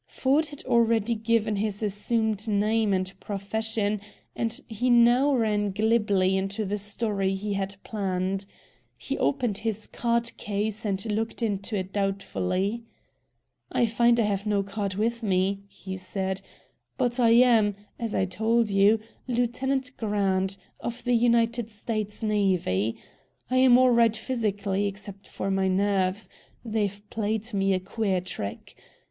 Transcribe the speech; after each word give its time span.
Ford 0.07 0.47
had 0.47 0.65
already 0.65 1.13
given 1.13 1.57
his 1.57 1.83
assumed 1.83 2.47
name 2.47 2.91
and 2.91 3.13
profession, 3.19 4.01
and 4.35 4.59
he 4.67 4.89
now 4.89 5.35
ran 5.35 5.69
glibly 5.69 6.35
into 6.35 6.65
the 6.65 6.79
story 6.79 7.35
he 7.35 7.53
had 7.53 7.75
planned. 7.83 8.47
He 8.97 9.15
opened 9.19 9.59
his 9.59 9.85
card 9.85 10.35
case 10.37 10.85
and 10.85 11.05
looked 11.11 11.43
into 11.43 11.75
it 11.77 11.93
doubtfully. 11.93 12.81
"I 13.71 13.85
find 13.85 14.19
I 14.19 14.23
have 14.23 14.47
no 14.47 14.63
card 14.63 14.95
with 14.95 15.21
me," 15.21 15.59
he 15.67 15.97
said; 15.97 16.41
"but 16.97 17.19
I 17.19 17.29
am, 17.29 17.75
as 17.99 18.15
I 18.15 18.25
told 18.25 18.71
you, 18.71 18.99
Lieutenant 19.27 19.95
Grant, 19.97 20.57
of 20.79 21.03
the 21.03 21.13
United 21.13 21.69
States 21.69 22.23
Navy. 22.23 22.97
I 23.51 23.57
am 23.57 23.77
all 23.77 23.91
right 23.91 24.17
physically, 24.17 24.87
except 24.87 25.27
for 25.27 25.51
my 25.51 25.67
nerves. 25.67 26.27
They've 26.65 27.07
played 27.11 27.53
me 27.53 27.75
a 27.75 27.79
queer 27.79 28.19
trick. 28.19 28.75